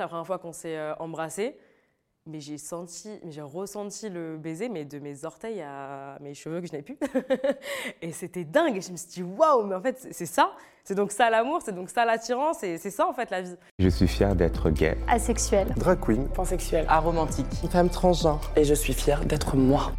La 0.00 0.08
première 0.08 0.26
fois 0.26 0.38
qu'on 0.38 0.52
s'est 0.52 0.78
euh, 0.78 0.94
embrassé, 0.98 1.56
mais 2.24 2.40
j'ai 2.40 2.56
senti, 2.56 3.10
j'ai 3.28 3.42
ressenti 3.42 4.08
le 4.08 4.38
baiser, 4.38 4.70
mais 4.70 4.86
de 4.86 4.98
mes 4.98 5.26
orteils 5.26 5.60
à 5.60 6.16
mes 6.20 6.32
cheveux 6.32 6.62
que 6.62 6.66
je 6.66 6.72
n'ai 6.72 6.80
plus. 6.80 6.96
et 8.02 8.10
c'était 8.12 8.44
dingue. 8.44 8.78
Et 8.78 8.80
je 8.80 8.92
me 8.92 8.96
suis 8.96 9.08
dit, 9.08 9.22
waouh, 9.22 9.66
mais 9.66 9.74
en 9.74 9.82
fait, 9.82 10.08
c'est 10.10 10.24
ça. 10.24 10.52
C'est 10.84 10.94
donc 10.94 11.12
ça 11.12 11.28
l'amour, 11.28 11.60
c'est 11.62 11.74
donc 11.74 11.90
ça 11.90 12.06
l'attirance, 12.06 12.62
et 12.62 12.78
c'est 12.78 12.90
ça 12.90 13.06
en 13.06 13.12
fait 13.12 13.30
la 13.30 13.42
vie. 13.42 13.54
Je 13.78 13.88
suis 13.88 14.08
fière 14.08 14.34
d'être 14.34 14.70
gay. 14.70 14.96
Asexuel. 15.06 15.68
Drag 15.76 16.00
queen. 16.00 16.28
Pansexuel. 16.28 16.86
Aromantique. 16.88 17.46
Femme 17.70 17.90
transgenre. 17.90 18.40
Et 18.56 18.64
je 18.64 18.74
suis 18.74 18.94
fière 18.94 19.24
d'être 19.26 19.54
moi. 19.54 19.92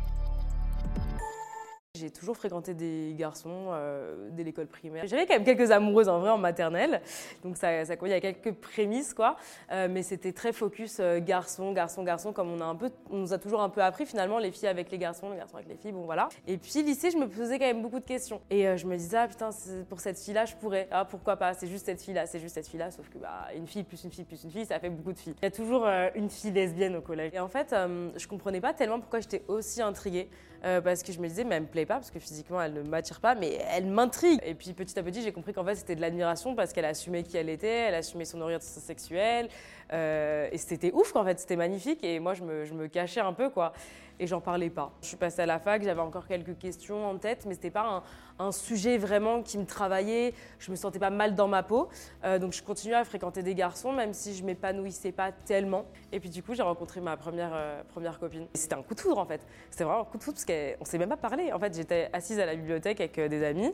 J'ai 2.01 2.09
toujours 2.09 2.35
fréquenté 2.35 2.73
des 2.73 3.13
garçons 3.15 3.67
euh, 3.69 4.29
dès 4.31 4.43
l'école 4.43 4.65
primaire. 4.65 5.05
J'avais 5.05 5.27
quand 5.27 5.35
même 5.35 5.43
quelques 5.43 5.69
amoureuses 5.69 6.09
en 6.09 6.19
vrai 6.19 6.31
en 6.31 6.39
maternelle, 6.39 6.99
donc 7.43 7.57
ça, 7.57 7.85
ça 7.85 7.93
il 8.01 8.07
y 8.07 8.13
a 8.13 8.19
quelques 8.19 8.53
prémices 8.53 9.13
quoi. 9.13 9.35
Euh, 9.71 9.87
mais 9.87 10.01
c'était 10.01 10.33
très 10.33 10.51
focus 10.51 10.97
euh, 10.99 11.19
garçon, 11.19 11.73
garçon, 11.73 12.01
garçon, 12.03 12.33
comme 12.33 12.49
on 12.49 12.59
a 12.59 12.65
un 12.65 12.75
peu, 12.75 12.89
on 13.11 13.17
nous 13.17 13.33
a 13.33 13.37
toujours 13.37 13.61
un 13.61 13.69
peu 13.69 13.83
appris 13.83 14.07
finalement 14.07 14.39
les 14.39 14.51
filles 14.51 14.67
avec 14.67 14.89
les 14.89 14.97
garçons, 14.97 15.29
les 15.29 15.37
garçons 15.37 15.57
avec 15.57 15.69
les 15.69 15.77
filles, 15.77 15.91
bon 15.91 16.05
voilà. 16.05 16.29
Et 16.47 16.57
puis 16.57 16.81
lycée, 16.81 17.11
je 17.11 17.17
me 17.17 17.27
posais 17.27 17.59
quand 17.59 17.65
même 17.65 17.83
beaucoup 17.83 17.99
de 17.99 18.05
questions 18.05 18.41
et 18.49 18.67
euh, 18.67 18.77
je 18.77 18.87
me 18.87 18.97
disais 18.97 19.17
ah 19.17 19.27
putain 19.27 19.51
pour 19.87 19.99
cette 19.99 20.17
fille-là 20.17 20.45
je 20.45 20.55
pourrais, 20.55 20.87
ah 20.89 21.05
pourquoi 21.05 21.37
pas, 21.37 21.53
c'est 21.53 21.67
juste 21.67 21.85
cette 21.85 22.01
fille-là, 22.01 22.25
c'est 22.25 22.39
juste 22.39 22.55
cette 22.55 22.67
fille-là, 22.67 22.89
sauf 22.89 23.07
que 23.09 23.19
bah 23.19 23.47
une 23.55 23.67
fille 23.67 23.83
plus 23.83 24.03
une 24.03 24.11
fille 24.11 24.25
plus 24.25 24.43
une 24.43 24.51
fille, 24.51 24.65
ça 24.65 24.79
fait 24.79 24.89
beaucoup 24.89 25.13
de 25.13 25.19
filles. 25.19 25.35
Il 25.41 25.45
y 25.45 25.47
a 25.47 25.51
toujours 25.51 25.85
une 26.15 26.31
fille 26.31 26.51
lesbienne 26.51 26.95
au 26.95 27.01
collège. 27.01 27.31
Et 27.33 27.39
en 27.39 27.47
fait, 27.47 27.75
je 28.15 28.27
comprenais 28.27 28.61
pas 28.61 28.73
tellement 28.73 28.99
pourquoi 28.99 29.19
j'étais 29.19 29.43
aussi 29.47 29.81
intriguée. 29.81 30.29
Parce 30.61 31.01
que 31.01 31.11
je 31.11 31.19
me 31.19 31.27
disais, 31.27 31.43
mais 31.43 31.55
elle 31.55 31.63
me 31.63 31.67
plaît 31.67 31.87
parce 31.95 32.11
que 32.11 32.19
physiquement 32.19 32.61
elle 32.61 32.73
ne 32.73 32.81
m'attire 32.81 33.19
pas, 33.19 33.35
mais 33.35 33.59
elle 33.69 33.87
m'intrigue. 33.87 34.39
Et 34.43 34.55
puis 34.55 34.73
petit 34.73 34.97
à 34.97 35.03
petit, 35.03 35.21
j'ai 35.21 35.31
compris 35.31 35.53
qu'en 35.53 35.65
fait 35.65 35.75
c'était 35.75 35.95
de 35.95 36.01
l'admiration 36.01 36.55
parce 36.55 36.73
qu'elle 36.73 36.85
assumait 36.85 37.23
qui 37.23 37.37
elle 37.37 37.49
était, 37.49 37.67
elle 37.67 37.95
assumait 37.95 38.25
son 38.25 38.41
orientation 38.41 38.81
sexuelle. 38.81 39.49
euh, 39.93 40.49
et 40.51 40.57
c'était 40.57 40.91
ouf, 40.93 41.15
en 41.15 41.23
fait, 41.23 41.39
c'était 41.39 41.55
magnifique. 41.55 42.03
Et 42.03 42.19
moi, 42.19 42.33
je 42.33 42.43
me, 42.43 42.87
cachais 42.87 43.19
un 43.19 43.33
peu, 43.33 43.49
quoi. 43.49 43.73
Et 44.19 44.27
j'en 44.27 44.39
parlais 44.39 44.69
pas. 44.69 44.91
Je 45.01 45.07
suis 45.07 45.17
passée 45.17 45.41
à 45.41 45.45
la 45.45 45.59
fac, 45.59 45.81
j'avais 45.83 46.01
encore 46.01 46.27
quelques 46.27 46.57
questions 46.57 47.09
en 47.09 47.17
tête, 47.17 47.45
mais 47.47 47.55
c'était 47.55 47.71
pas 47.71 48.03
un, 48.37 48.51
sujet 48.51 48.97
vraiment 48.97 49.41
qui 49.41 49.57
me 49.57 49.65
travaillait. 49.65 50.33
Je 50.59 50.69
me 50.71 50.75
sentais 50.75 50.99
pas 50.99 51.09
mal 51.09 51.35
dans 51.35 51.47
ma 51.47 51.63
peau. 51.63 51.89
Euh, 52.23 52.37
donc 52.39 52.53
je 52.53 52.61
continuais 52.63 52.95
à 52.95 53.03
fréquenter 53.03 53.43
des 53.43 53.55
garçons, 53.55 53.91
même 53.93 54.13
si 54.13 54.35
je 54.35 54.43
m'épanouissais 54.43 55.11
pas 55.11 55.31
tellement. 55.31 55.85
Et 56.11 56.19
puis 56.19 56.29
du 56.29 56.43
coup, 56.43 56.53
j'ai 56.53 56.63
rencontré 56.63 57.01
ma 57.01 57.17
première, 57.17 57.51
euh, 57.53 57.83
première 57.89 58.19
copine. 58.19 58.47
C'était 58.53 58.75
un 58.75 58.83
coup 58.83 58.95
de 58.95 58.99
foudre 58.99 59.19
en 59.19 59.25
fait. 59.25 59.41
C'était 59.69 59.83
vraiment 59.83 60.01
un 60.01 60.05
coup 60.05 60.17
de 60.17 60.23
foudre 60.23 60.37
parce 60.37 60.45
qu'on 60.45 60.85
s'est 60.85 60.97
même 60.97 61.09
pas 61.09 61.17
parlé. 61.17 61.51
En 61.51 61.59
fait, 61.59 61.73
j'étais 61.81 62.09
assise 62.13 62.39
à 62.39 62.45
la 62.45 62.55
bibliothèque 62.55 62.99
avec 62.99 63.17
euh, 63.19 63.27
des 63.27 63.43
amis. 63.43 63.71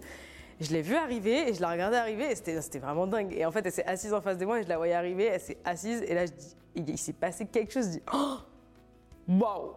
Je 0.59 0.71
l'ai 0.71 0.81
vue 0.81 0.95
arriver 0.95 1.49
et 1.49 1.53
je 1.53 1.61
la 1.61 1.69
regardais 1.69 1.97
arriver 1.97 2.31
et 2.31 2.35
c'était 2.35 2.79
vraiment 2.79 3.05
dingue. 3.05 3.33
Et 3.37 3.45
en 3.45 3.51
fait, 3.51 3.65
elle 3.65 3.71
s'est 3.71 3.85
assise 3.85 4.13
en 4.13 4.21
face 4.21 4.37
de 4.37 4.45
moi 4.45 4.59
et 4.59 4.63
je 4.63 4.69
la 4.69 4.77
voyais 4.77 4.93
arriver, 4.93 5.25
elle 5.25 5.39
s'est 5.39 5.57
assise 5.63 6.01
et 6.01 6.15
là, 6.15 6.25
je 6.25 6.31
dis, 6.31 6.91
il, 6.91 6.97
s'est 6.97 7.13
passé 7.13 7.45
quelque 7.45 7.71
chose. 7.71 7.85
Je 7.85 7.91
dis, 7.91 8.03
oh, 8.13 8.37
waouh 9.27 9.73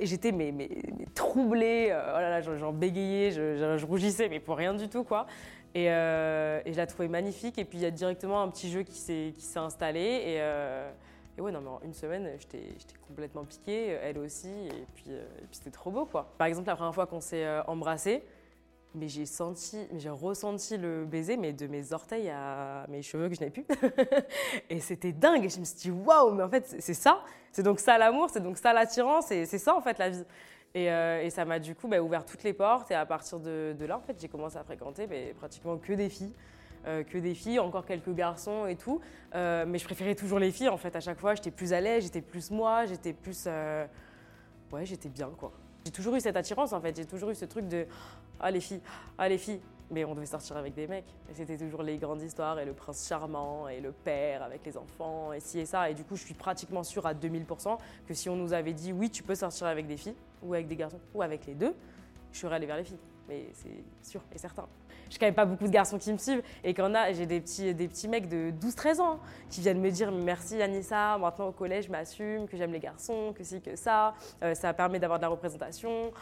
J'étais 0.00 0.32
mais, 0.32 0.50
mais, 0.50 0.68
troublée, 1.14 1.88
euh, 1.90 2.14
oh 2.14 2.18
là 2.18 2.30
là, 2.30 2.40
j'en 2.40 2.72
bégayais, 2.72 3.30
je, 3.30 3.84
rougissais, 3.84 4.28
mais 4.28 4.40
pour 4.40 4.56
rien 4.56 4.74
du 4.74 4.88
tout 4.88 5.04
quoi. 5.04 5.26
Et, 5.74 5.90
euh, 5.90 6.60
et 6.64 6.72
je 6.72 6.76
la 6.76 6.86
trouvais 6.86 7.08
magnifique. 7.08 7.58
Et 7.58 7.64
puis 7.64 7.78
il 7.78 7.82
y 7.82 7.86
a 7.86 7.90
directement 7.90 8.42
un 8.42 8.48
petit 8.48 8.70
jeu 8.70 8.82
qui 8.82 8.96
s'est 8.96 9.34
installé. 9.56 10.00
Et, 10.00 10.40
euh, 10.40 10.90
et 11.36 11.40
ouais, 11.40 11.50
non, 11.52 11.60
mais 11.60 11.68
en 11.68 11.80
une 11.84 11.94
semaine, 11.94 12.30
j'étais 12.38 12.62
complètement 13.08 13.44
piquée, 13.44 13.88
elle 14.02 14.18
aussi. 14.18 14.48
Et 14.48 14.86
puis, 14.94 15.06
euh, 15.08 15.26
puis 15.38 15.48
c'était 15.52 15.70
trop 15.70 15.90
beau 15.90 16.06
quoi. 16.06 16.32
Par 16.38 16.46
exemple, 16.46 16.68
la 16.68 16.76
première 16.76 16.94
fois 16.94 17.06
qu'on 17.06 17.20
s'est 17.20 17.44
euh, 17.44 17.62
embrassé, 17.64 18.22
mais 18.94 19.08
j'ai 19.08 19.26
senti, 19.26 19.76
j'ai 19.96 20.10
ressenti 20.10 20.76
le 20.76 21.04
baiser, 21.04 21.36
mais 21.36 21.52
de 21.52 21.66
mes 21.66 21.92
orteils 21.92 22.30
à 22.30 22.86
mes 22.88 23.02
cheveux 23.02 23.28
que 23.28 23.34
je 23.34 23.40
n'ai 23.40 23.50
plus. 23.50 23.66
et 24.70 24.78
c'était 24.78 25.10
dingue. 25.12 25.44
Et 25.44 25.48
je 25.48 25.58
me 25.58 25.64
suis 25.64 25.76
dit, 25.76 25.90
waouh, 25.90 26.32
mais 26.32 26.44
en 26.44 26.48
fait, 26.48 26.64
c'est- 26.78 26.94
ça. 26.94 27.20
C'est 27.50 27.64
donc 27.64 27.80
ça 27.80 27.98
l'amour, 27.98 28.30
c'est 28.30 28.40
donc 28.40 28.56
ça 28.56 28.72
l'attirance, 28.72 29.26
c'est 29.26 29.46
ça 29.46 29.74
en 29.76 29.80
fait 29.80 29.98
la 29.98 30.10
vie. 30.10 30.24
Et, 30.74 30.90
euh, 30.90 31.22
et 31.22 31.30
ça 31.30 31.44
m'a 31.44 31.58
du 31.60 31.74
coup 31.74 31.86
bah, 31.88 32.00
ouvert 32.00 32.24
toutes 32.24 32.42
les 32.44 32.52
portes. 32.52 32.90
Et 32.92 32.94
à 32.94 33.06
partir 33.06 33.40
de, 33.40 33.74
là, 33.86 33.96
en 33.98 34.00
fait, 34.00 34.16
j'ai 34.20 34.28
commencé 34.28 34.56
à 34.56 34.64
fréquenter 34.64 35.06
mais 35.08 35.34
pratiquement 35.34 35.76
que 35.78 35.92
des 35.92 36.08
filles. 36.08 36.32
Euh, 36.86 37.02
que 37.02 37.16
des 37.16 37.34
filles, 37.34 37.58
encore 37.60 37.86
quelques 37.86 38.14
garçons 38.14 38.66
et 38.66 38.76
tout. 38.76 39.00
Euh, 39.34 39.64
mais 39.66 39.78
je 39.78 39.84
préférais 39.86 40.14
toujours 40.14 40.38
les 40.38 40.50
filles 40.50 40.68
en 40.68 40.76
fait. 40.76 40.94
À 40.94 41.00
chaque 41.00 41.18
fois, 41.18 41.34
j'étais 41.34 41.50
plus 41.50 41.72
à 41.72 41.80
l'aise, 41.80 42.04
j'étais 42.04 42.20
plus 42.20 42.50
moi, 42.50 42.84
j'étais 42.84 43.14
plus. 43.14 43.44
euh, 43.46 43.86
Ouais, 44.70 44.84
j'étais 44.84 45.08
bien 45.08 45.30
quoi. 45.38 45.52
J'ai 45.86 45.92
toujours 45.92 46.14
eu 46.14 46.20
cette 46.20 46.36
attirance 46.36 46.74
en 46.74 46.80
fait. 46.82 46.94
J'ai 46.94 47.06
toujours 47.06 47.30
eu 47.30 47.34
ce 47.34 47.46
truc 47.46 47.68
de 47.68 47.86
Ah 48.38 48.50
les 48.50 48.60
filles, 48.60 48.82
ah 49.16 49.28
les 49.28 49.38
filles. 49.38 49.60
Mais 49.90 50.04
on 50.04 50.14
devait 50.14 50.26
sortir 50.26 50.56
avec 50.58 50.74
des 50.74 50.86
mecs. 50.86 51.08
Et 51.30 51.34
c'était 51.34 51.56
toujours 51.56 51.82
les 51.82 51.96
grandes 51.96 52.20
histoires 52.22 52.58
et 52.58 52.64
le 52.66 52.72
prince 52.74 53.06
charmant 53.06 53.68
et 53.68 53.80
le 53.80 53.92
père 53.92 54.42
avec 54.42 54.64
les 54.66 54.76
enfants 54.76 55.32
et 55.32 55.40
ci 55.40 55.60
et 55.60 55.66
ça. 55.66 55.88
Et 55.88 55.94
du 55.94 56.04
coup, 56.04 56.16
je 56.16 56.24
suis 56.24 56.34
pratiquement 56.34 56.82
sûre 56.82 57.06
à 57.06 57.14
2000% 57.14 57.78
que 58.06 58.12
si 58.12 58.28
on 58.28 58.36
nous 58.36 58.52
avait 58.52 58.72
dit 58.74 58.92
oui, 58.92 59.08
tu 59.08 59.22
peux 59.22 59.34
sortir 59.34 59.68
avec 59.68 59.86
des 59.86 59.96
filles 59.96 60.16
ou 60.42 60.52
avec 60.52 60.66
des 60.66 60.76
garçons 60.76 61.00
ou 61.14 61.22
avec 61.22 61.46
les 61.46 61.54
deux, 61.54 61.74
je 62.32 62.40
serais 62.40 62.56
allée 62.56 62.66
vers 62.66 62.76
les 62.76 62.84
filles. 62.84 62.98
Mais 63.28 63.46
c'est 63.52 63.84
sûr 64.02 64.20
et 64.34 64.38
certain. 64.38 64.66
Je 65.10 65.18
quand 65.18 65.32
pas 65.32 65.44
beaucoup 65.44 65.64
de 65.64 65.70
garçons 65.70 65.98
qui 65.98 66.12
me 66.12 66.18
suivent 66.18 66.42
et 66.64 66.74
a, 66.78 67.12
j'ai 67.12 67.26
des 67.26 67.40
petits, 67.40 67.74
des 67.74 67.88
petits 67.88 68.08
mecs 68.08 68.28
de 68.28 68.52
12-13 68.60 69.00
ans 69.00 69.20
qui 69.48 69.60
viennent 69.60 69.80
me 69.80 69.90
dire 69.90 70.10
merci 70.10 70.60
Anissa, 70.60 71.18
maintenant 71.18 71.48
au 71.48 71.52
collège 71.52 71.86
je 71.86 71.90
m'assume, 71.90 72.48
que 72.48 72.56
j'aime 72.56 72.72
les 72.72 72.80
garçons, 72.80 73.32
que 73.36 73.44
si, 73.44 73.60
que 73.60 73.76
ça, 73.76 74.14
Euh, 74.42 74.54
ça 74.54 74.72
permet 74.74 74.98
d'avoir 74.98 75.18
de 75.18 75.24
la 75.24 75.28
représentation. 75.28 76.12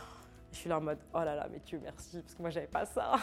Je 0.53 0.59
suis 0.59 0.69
là 0.69 0.79
en 0.79 0.81
mode 0.83 0.99
oh 1.15 1.21
là 1.21 1.35
là, 1.35 1.49
mais 1.51 1.61
Dieu 1.65 1.81
merci, 1.83 2.21
parce 2.21 2.35
que 2.35 2.43
moi 2.43 2.51
j'avais 2.51 2.67
pas 2.67 2.85
ça. 2.85 3.15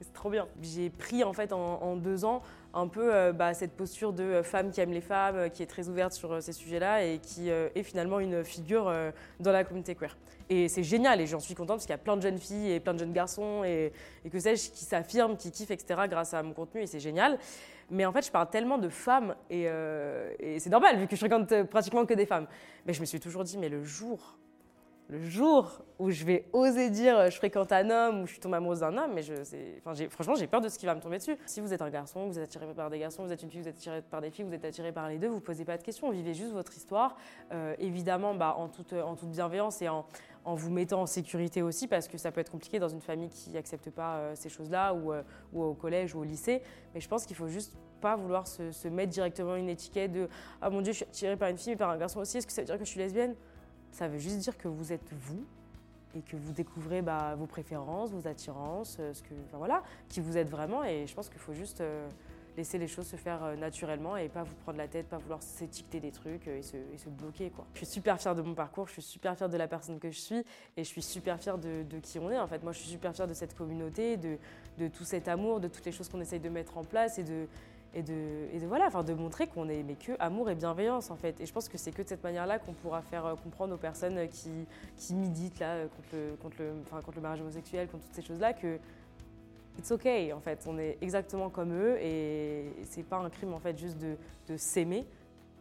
C'est 0.00 0.12
trop 0.12 0.28
bien. 0.28 0.46
J'ai 0.60 0.90
pris 0.90 1.24
en 1.24 1.32
fait 1.32 1.52
en, 1.52 1.96
deux 1.96 2.24
ans 2.26 2.42
un 2.74 2.86
peu 2.86 3.14
euh, 3.14 3.32
bah, 3.32 3.54
cette 3.54 3.72
posture 3.72 4.12
de 4.12 4.22
euh, 4.22 4.42
femme 4.42 4.70
qui 4.70 4.82
aime 4.82 4.92
les 4.92 5.00
femmes, 5.00 5.36
euh, 5.36 5.48
qui 5.48 5.62
est 5.62 5.66
très 5.66 5.88
ouverte 5.88 6.12
sur 6.12 6.42
ces 6.42 6.52
sujets-là 6.52 7.02
et 7.04 7.18
qui 7.18 7.48
est 7.48 7.82
finalement 7.82 8.20
une 8.20 8.44
figure 8.44 8.92
dans 9.40 9.52
la 9.52 9.64
communauté 9.64 9.94
queer. 9.94 10.16
Et 10.50 10.68
c'est 10.68 10.82
génial 10.82 11.20
et 11.20 11.26
j'en 11.26 11.40
suis 11.40 11.54
contente 11.54 11.76
parce 11.78 11.86
qu'il 11.86 11.92
y 11.92 11.94
a 11.94 11.98
plein 11.98 12.16
de 12.16 12.22
jeunes 12.22 12.38
filles 12.38 12.72
et 12.72 12.80
plein 12.80 12.92
de 12.92 12.98
jeunes 12.98 13.12
garçons 13.12 13.64
et, 13.64 13.92
que 14.30 14.38
sais-je 14.38 14.70
qui 14.70 14.84
s'affirment, 14.84 15.36
qui 15.36 15.50
kiffent, 15.50 15.70
etc. 15.70 16.02
grâce 16.08 16.34
à 16.34 16.42
mon 16.42 16.52
contenu 16.52 16.82
et 16.82 16.86
c'est 16.86 17.00
génial. 17.00 17.38
Mais 17.90 18.04
en 18.04 18.12
fait, 18.12 18.26
je 18.26 18.30
parle 18.30 18.50
tellement 18.50 18.78
de 18.78 18.88
femmes 18.88 19.34
et, 19.48 19.62
et 20.40 20.58
c'est 20.58 20.70
normal 20.70 20.98
vu 20.98 21.06
que 21.06 21.16
je 21.16 21.20
fréquente 21.20 21.62
pratiquement 21.64 22.04
que 22.04 22.14
des 22.14 22.26
femmes. 22.26 22.46
Mais 22.84 22.92
je 22.92 23.00
me 23.00 23.06
suis 23.06 23.20
toujours 23.20 23.44
dit, 23.44 23.56
mais 23.56 23.68
le 23.68 23.82
jour 23.82 24.36
le 25.08 25.24
jour 25.24 25.82
où 25.98 26.10
je 26.10 26.24
vais 26.24 26.48
oser 26.52 26.90
dire 26.90 27.16
euh, 27.16 27.30
je 27.30 27.36
fréquente 27.36 27.70
un 27.72 27.88
homme 27.90 28.22
ou 28.22 28.26
je 28.26 28.32
suis 28.32 28.40
tombée 28.40 28.56
amoureuse 28.56 28.80
d'un 28.80 28.96
homme, 28.96 29.12
mais 29.14 29.22
franchement, 30.10 30.34
j'ai 30.34 30.46
peur 30.46 30.60
de 30.60 30.68
ce 30.68 30.78
qui 30.78 30.86
va 30.86 30.94
me 30.94 31.00
tomber 31.00 31.18
dessus. 31.18 31.36
Si 31.46 31.60
vous 31.60 31.72
êtes 31.72 31.82
un 31.82 31.90
garçon, 31.90 32.26
vous 32.26 32.38
êtes 32.38 32.44
attiré 32.44 32.66
par 32.74 32.90
des 32.90 32.98
garçons, 32.98 33.24
vous 33.24 33.32
êtes 33.32 33.42
une 33.42 33.50
fille, 33.50 33.60
vous 33.60 33.68
êtes 33.68 33.76
attiré 33.76 34.02
par 34.02 34.20
des 34.20 34.30
filles, 34.30 34.44
vous 34.44 34.54
êtes 34.54 34.64
attiré 34.64 34.92
par 34.92 35.08
les 35.08 35.18
deux, 35.18 35.28
vous 35.28 35.40
posez 35.40 35.64
pas 35.64 35.78
de 35.78 35.82
questions, 35.82 36.10
vivez 36.10 36.34
juste 36.34 36.52
votre 36.52 36.76
histoire, 36.76 37.16
euh, 37.52 37.74
évidemment 37.78 38.34
bah, 38.34 38.56
en, 38.58 38.68
toute, 38.68 38.92
en 38.92 39.14
toute 39.14 39.30
bienveillance 39.30 39.80
et 39.80 39.88
en, 39.88 40.04
vous 40.44 40.70
mettant 40.70 41.02
en 41.02 41.06
sécurité 41.06 41.62
aussi, 41.62 41.88
parce 41.88 42.06
que 42.06 42.18
ça 42.18 42.30
peut 42.30 42.40
être 42.40 42.52
compliqué 42.52 42.78
dans 42.78 42.88
une 42.88 43.00
famille 43.00 43.30
qui 43.30 43.50
n'accepte 43.50 43.90
pas 43.90 44.16
euh, 44.16 44.32
ces 44.34 44.48
choses-là, 44.48 44.94
ou, 44.94 45.12
euh, 45.12 45.22
ou 45.52 45.62
au 45.62 45.74
collège 45.74 46.14
ou 46.14 46.20
au 46.20 46.24
lycée. 46.24 46.62
Mais 46.94 47.00
je 47.00 47.08
pense 47.08 47.26
qu'il 47.26 47.34
faut 47.34 47.48
juste 47.48 47.76
pas 48.00 48.14
vouloir 48.14 48.46
se, 48.46 48.70
se 48.70 48.86
mettre 48.86 49.10
directement 49.10 49.56
une 49.56 49.68
étiquette 49.68 50.12
de 50.12 50.28
ah 50.60 50.70
mon 50.70 50.82
dieu, 50.82 50.92
je 50.92 50.98
suis 50.98 51.04
attirée 51.04 51.36
par 51.36 51.48
une 51.48 51.58
fille, 51.58 51.72
mais 51.72 51.76
par 51.76 51.90
un 51.90 51.96
garçon 51.96 52.20
aussi, 52.20 52.38
est-ce 52.38 52.46
que 52.46 52.52
ça 52.52 52.62
veut 52.62 52.66
dire 52.66 52.78
que 52.78 52.84
je 52.84 52.90
suis 52.90 53.00
lesbienne? 53.00 53.34
Ça 53.96 54.08
veut 54.08 54.18
juste 54.18 54.36
dire 54.36 54.58
que 54.58 54.68
vous 54.68 54.92
êtes 54.92 55.10
vous 55.10 55.42
et 56.14 56.20
que 56.20 56.36
vous 56.36 56.52
découvrez 56.52 57.00
bah, 57.00 57.34
vos 57.34 57.46
préférences, 57.46 58.12
vos 58.12 58.28
attirances, 58.28 58.98
euh, 59.00 59.14
ce 59.14 59.22
que, 59.22 59.32
enfin, 59.46 59.56
voilà, 59.56 59.82
qui 60.10 60.20
vous 60.20 60.36
êtes 60.36 60.50
vraiment. 60.50 60.84
Et 60.84 61.06
je 61.06 61.14
pense 61.14 61.30
qu'il 61.30 61.38
faut 61.38 61.54
juste 61.54 61.80
euh, 61.80 62.06
laisser 62.58 62.76
les 62.76 62.88
choses 62.88 63.06
se 63.06 63.16
faire 63.16 63.42
euh, 63.42 63.56
naturellement 63.56 64.18
et 64.18 64.28
pas 64.28 64.42
vous 64.42 64.54
prendre 64.56 64.76
la 64.76 64.86
tête, 64.86 65.06
pas 65.06 65.16
vouloir 65.16 65.42
s'étiqueter 65.42 65.98
des 65.98 66.10
trucs 66.10 66.46
et, 66.46 66.60
se, 66.60 66.76
et 66.76 66.98
se 66.98 67.08
bloquer. 67.08 67.48
Quoi. 67.48 67.64
Je 67.72 67.78
suis 67.78 67.86
super 67.86 68.20
fière 68.20 68.34
de 68.34 68.42
mon 68.42 68.52
parcours, 68.52 68.86
je 68.86 68.92
suis 68.92 69.02
super 69.02 69.34
fière 69.34 69.48
de 69.48 69.56
la 69.56 69.66
personne 69.66 69.98
que 69.98 70.10
je 70.10 70.20
suis 70.20 70.44
et 70.76 70.84
je 70.84 70.88
suis 70.88 71.00
super 71.00 71.40
fière 71.40 71.56
de, 71.56 71.82
de 71.82 71.98
qui 71.98 72.18
on 72.18 72.30
est. 72.30 72.38
En 72.38 72.46
fait, 72.46 72.62
moi, 72.62 72.72
je 72.72 72.80
suis 72.80 72.90
super 72.90 73.14
fière 73.14 73.26
de 73.26 73.32
cette 73.34 73.56
communauté, 73.56 74.18
de, 74.18 74.36
de 74.76 74.88
tout 74.88 75.04
cet 75.04 75.26
amour, 75.26 75.60
de 75.60 75.68
toutes 75.68 75.86
les 75.86 75.92
choses 75.92 76.10
qu'on 76.10 76.20
essaye 76.20 76.40
de 76.40 76.50
mettre 76.50 76.76
en 76.76 76.84
place 76.84 77.18
et 77.18 77.24
de, 77.24 77.46
et 77.96 78.02
de, 78.02 78.66
voilà, 78.66 78.86
enfin 78.86 79.02
de 79.02 79.14
montrer 79.14 79.46
qu'on 79.46 79.70
est 79.70 79.82
mais 79.82 79.94
que 79.94 80.12
amour 80.18 80.50
et 80.50 80.54
bienveillance 80.54 81.10
en 81.10 81.16
fait. 81.16 81.40
Et 81.40 81.46
je 81.46 81.52
pense 81.52 81.68
que 81.68 81.78
c'est 81.78 81.92
que 81.92 82.02
de 82.02 82.08
cette 82.08 82.22
manière-là 82.22 82.58
qu'on 82.58 82.74
pourra 82.74 83.00
faire 83.00 83.24
euh, 83.24 83.34
comprendre 83.36 83.74
aux 83.74 83.78
personnes 83.78 84.28
qui, 84.28 84.50
qui 84.98 85.14
militent 85.14 85.58
là 85.58 85.70
euh, 85.76 85.86
contre 85.88 86.56
le, 86.58 86.74
contre 86.90 87.12
le, 87.16 87.22
mariage 87.22 87.40
homosexuel, 87.40 87.88
contre 87.88 88.04
toutes 88.04 88.14
ces 88.14 88.22
choses-là 88.22 88.52
que 88.52 88.78
it's 89.78 89.90
okay 89.90 90.32
en 90.34 90.40
fait. 90.40 90.62
On 90.68 90.78
est 90.78 90.98
exactement 91.00 91.48
comme 91.48 91.72
eux 91.72 91.96
et 91.98 92.70
c'est 92.84 93.02
pas 93.02 93.16
un 93.16 93.30
crime 93.30 93.54
en 93.54 93.60
fait 93.60 93.78
juste 93.78 93.96
de, 93.96 94.16
de 94.46 94.58
s'aimer 94.58 95.06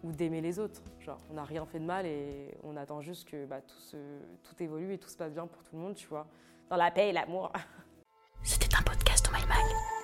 ou 0.04 0.12
d'aimer 0.12 0.42
les 0.42 0.60
autres. 0.60 0.82
Genre 1.00 1.20
on 1.32 1.36
n'a 1.36 1.46
rien 1.46 1.66
fait 1.66 1.80
de 1.80 1.86
mal 1.86 2.06
et 2.06 2.54
on 2.66 2.76
attend 2.76 3.00
juste 3.00 3.30
que 3.30 3.46
bah, 3.46 3.62
tout, 3.62 3.80
se, 3.80 3.98
tout 4.44 4.62
évolue 4.62 4.92
et 4.92 4.98
tout 4.98 5.10
se 5.10 5.18
passe 5.18 5.32
bien 5.32 5.48
pour 5.48 5.64
tout 5.64 5.78
le 5.78 5.82
monde, 5.82 5.96
tu 5.96 6.08
vois. 6.08 6.28
Dans 6.70 6.76
la 6.76 6.92
paix 6.92 7.10
et 7.10 7.14
l'amour. 7.14 7.54
C'était 8.44 8.76
un 8.76 8.82
podcast 8.82 9.26
de 9.26 9.32
My. 9.32 9.95